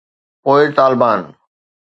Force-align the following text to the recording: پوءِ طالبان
پوءِ 0.43 0.67
طالبان 0.75 1.21